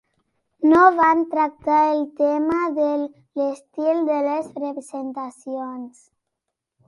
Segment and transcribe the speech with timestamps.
[0.69, 6.05] No van tractar el tema de l'estil de les presentacions.